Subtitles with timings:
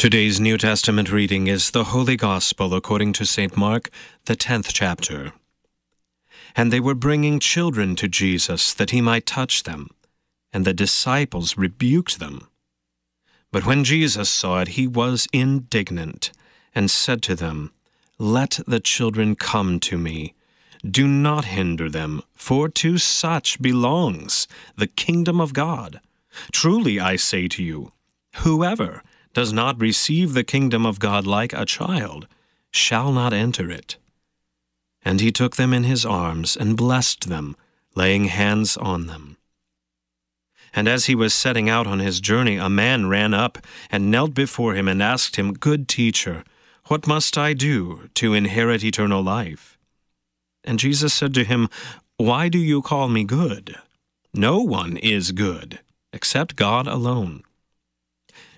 [0.00, 3.54] Today's New Testament reading is the Holy Gospel according to St.
[3.54, 3.90] Mark,
[4.24, 5.34] the 10th chapter.
[6.56, 9.90] And they were bringing children to Jesus that he might touch them,
[10.54, 12.48] and the disciples rebuked them.
[13.52, 16.32] But when Jesus saw it, he was indignant,
[16.74, 17.70] and said to them,
[18.18, 20.32] Let the children come to me.
[20.82, 26.00] Do not hinder them, for to such belongs the kingdom of God.
[26.52, 27.92] Truly I say to you,
[28.36, 29.02] whoever
[29.32, 32.26] does not receive the kingdom of God like a child
[32.70, 33.96] shall not enter it.
[35.02, 37.56] And he took them in his arms and blessed them,
[37.94, 39.36] laying hands on them.
[40.72, 43.58] And as he was setting out on his journey, a man ran up
[43.90, 46.44] and knelt before him and asked him, Good teacher,
[46.86, 49.78] what must I do to inherit eternal life?
[50.62, 51.68] And Jesus said to him,
[52.18, 53.76] Why do you call me good?
[54.32, 55.80] No one is good,
[56.12, 57.42] except God alone.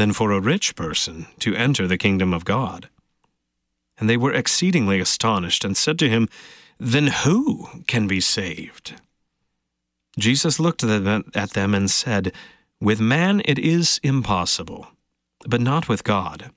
[0.00, 2.88] than for a rich person to enter the kingdom of God.
[3.98, 6.26] And they were exceedingly astonished and said to him,
[6.78, 8.94] Then who can be saved?
[10.18, 12.32] Jesus looked at them and said,
[12.80, 14.86] With man it is impossible,
[15.46, 16.50] but not with God.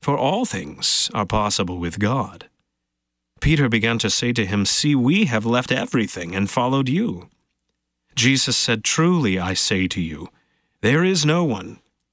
[0.00, 2.48] For all things are possible with God.
[3.38, 7.28] Peter began to say to him, See, we have left everything and followed you.
[8.14, 10.28] Jesus said, Truly I say to you,
[10.80, 11.80] there is no one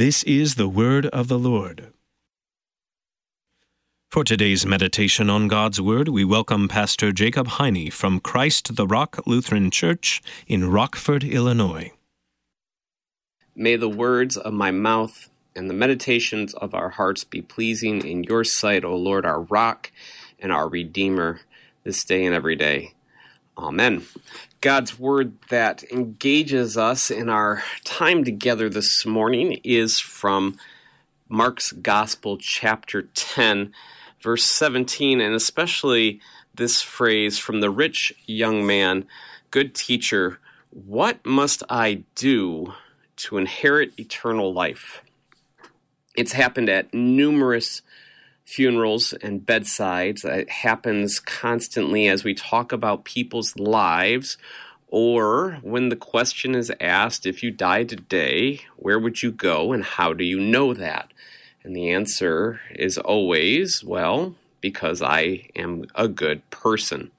[0.00, 1.92] This is the word of the Lord.
[4.10, 9.20] For today's meditation on God's Word, we welcome Pastor Jacob Heine from Christ the Rock
[9.26, 11.92] Lutheran Church in Rockford, Illinois.
[13.54, 18.24] May the words of my mouth and the meditations of our hearts be pleasing in
[18.24, 19.92] your sight, O Lord, our rock
[20.38, 21.40] and our Redeemer,
[21.84, 22.94] this day and every day.
[23.58, 24.06] Amen.
[24.60, 30.56] God's word that engages us in our time together this morning is from
[31.28, 33.72] Mark's Gospel, chapter 10,
[34.22, 36.20] verse 17, and especially
[36.54, 39.06] this phrase from the rich young man
[39.50, 40.38] Good teacher,
[40.70, 42.74] what must I do
[43.16, 45.02] to inherit eternal life?
[46.14, 47.82] It's happened at numerous
[48.50, 50.24] funerals and bedsides.
[50.24, 54.36] It happens constantly as we talk about people's lives,
[54.88, 59.84] or when the question is asked if you die today, where would you go and
[59.84, 61.12] how do you know that?
[61.62, 67.12] And the answer is always, well, because I am a good person.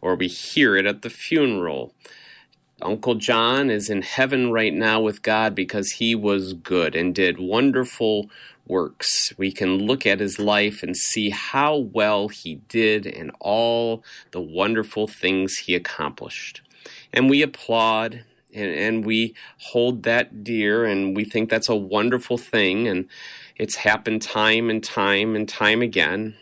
[0.00, 1.92] Or we hear it at the funeral.
[2.80, 7.38] Uncle John is in heaven right now with God because he was good and did
[7.38, 8.30] wonderful
[8.68, 9.32] works.
[9.36, 14.40] We can look at his life and see how well he did and all the
[14.40, 16.60] wonderful things he accomplished.
[17.12, 22.38] And we applaud and, and we hold that dear and we think that's a wonderful
[22.38, 23.06] thing and
[23.56, 26.36] it's happened time and time and time again.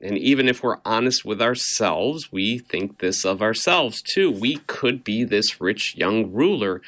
[0.00, 4.30] And even if we're honest with ourselves, we think this of ourselves too.
[4.30, 6.82] We could be this rich young ruler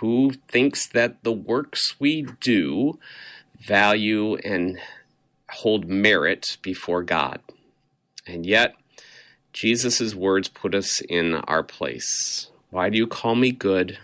[0.00, 2.98] who thinks that the works we do
[3.58, 4.78] value and
[5.50, 7.40] hold merit before God.
[8.26, 8.74] And yet,
[9.52, 12.50] Jesus' words put us in our place.
[12.70, 13.98] Why do you call me good?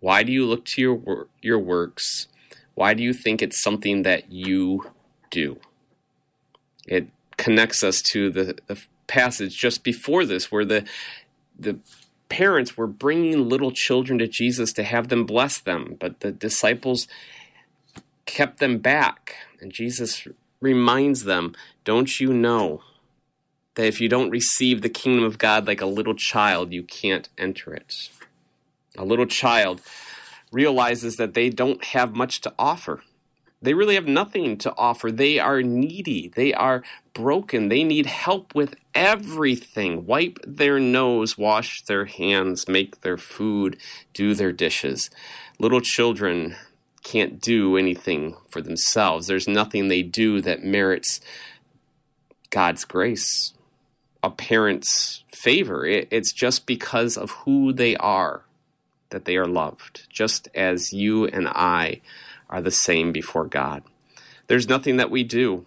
[0.00, 2.26] Why do you look to your, your works?
[2.74, 4.90] Why do you think it's something that you
[5.30, 5.60] do?
[6.86, 10.84] It connects us to the, the passage just before this, where the
[11.58, 11.78] the
[12.30, 17.06] parents were bringing little children to Jesus to have them bless them, but the disciples
[18.30, 19.36] kept them back.
[19.60, 20.26] And Jesus
[20.60, 21.54] reminds them,
[21.84, 22.82] Don't you know
[23.74, 27.28] that if you don't receive the kingdom of God like a little child, you can't
[27.36, 28.08] enter it?
[28.96, 29.82] A little child
[30.52, 33.02] realizes that they don't have much to offer.
[33.62, 35.12] They really have nothing to offer.
[35.12, 36.28] They are needy.
[36.28, 37.68] They are broken.
[37.68, 40.06] They need help with everything.
[40.06, 43.76] Wipe their nose, wash their hands, make their food,
[44.14, 45.10] do their dishes.
[45.58, 46.56] Little children
[47.02, 49.26] can't do anything for themselves.
[49.26, 51.20] There's nothing they do that merits
[52.50, 53.54] God's grace,
[54.22, 55.86] a parent's favor.
[55.86, 58.44] it's just because of who they are
[59.10, 62.00] that they are loved, just as you and I
[62.48, 63.82] are the same before God.
[64.46, 65.66] There's nothing that we do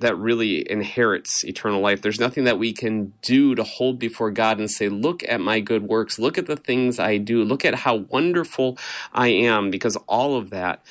[0.00, 2.02] that really inherits eternal life.
[2.02, 5.60] There's nothing that we can do to hold before God and say, Look at my
[5.60, 6.18] good works.
[6.18, 7.44] Look at the things I do.
[7.44, 8.76] Look at how wonderful
[9.12, 10.84] I am, because all of that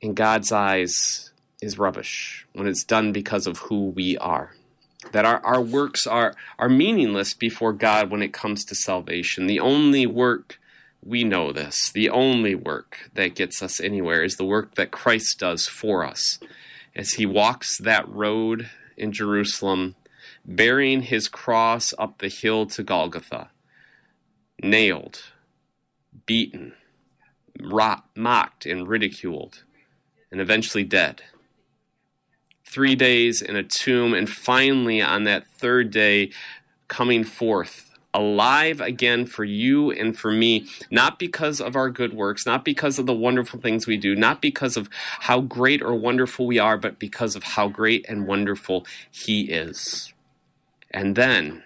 [0.00, 4.52] in God's eyes is rubbish when it's done because of who we are.
[5.12, 9.46] That our, our works are, are meaningless before God when it comes to salvation.
[9.46, 10.58] The only work
[11.04, 11.90] we know this.
[11.90, 16.38] The only work that gets us anywhere is the work that Christ does for us
[16.94, 19.96] as he walks that road in Jerusalem,
[20.44, 23.50] bearing his cross up the hill to Golgotha,
[24.62, 25.22] nailed,
[26.26, 26.74] beaten,
[28.16, 29.64] mocked, and ridiculed,
[30.30, 31.22] and eventually dead.
[32.64, 36.30] Three days in a tomb, and finally on that third day,
[36.88, 42.46] coming forth alive again for you and for me, not because of our good works,
[42.46, 44.88] not because of the wonderful things we do, not because of
[45.20, 50.12] how great or wonderful we are, but because of how great and wonderful He is.
[50.92, 51.64] And then,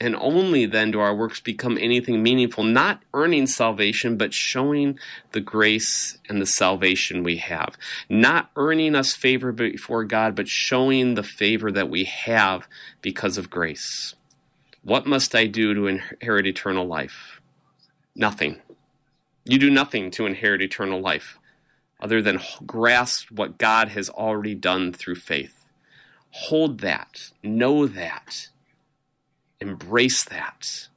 [0.00, 4.98] and only then do our works become anything meaningful, not earning salvation, but showing
[5.32, 7.76] the grace and the salvation we have.
[8.08, 12.66] Not earning us favor before God, but showing the favor that we have
[13.02, 14.14] because of grace.
[14.82, 17.42] What must I do to inherit eternal life?
[18.14, 18.62] Nothing.
[19.44, 21.38] You do nothing to inherit eternal life
[22.00, 25.68] other than grasp what God has already done through faith.
[26.30, 28.48] Hold that, know that,
[29.60, 30.88] embrace that,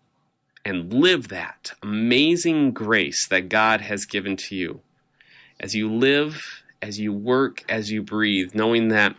[0.63, 4.79] and live that amazing grace that God has given to you.
[5.59, 9.17] As you live, as you work, as you breathe, knowing that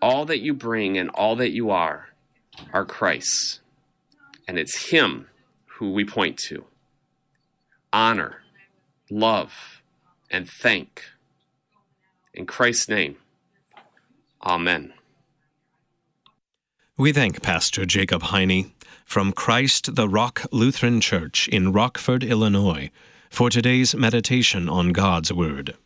[0.00, 2.08] all that you bring and all that you are
[2.72, 3.60] are Christ's
[4.46, 5.28] and it's Him
[5.66, 6.64] who we point to.
[7.92, 8.42] Honor,
[9.10, 9.82] love,
[10.30, 11.04] and thank.
[12.34, 13.16] In Christ's name,
[14.46, 14.92] Amen.
[16.96, 18.72] We thank Pastor Jacob Heine
[19.04, 22.90] from Christ the Rock Lutheran Church in Rockford, Illinois,
[23.28, 25.76] for today's meditation on God's Word.